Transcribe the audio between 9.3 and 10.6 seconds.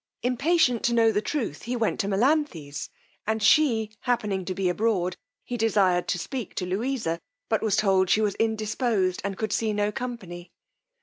could see no company.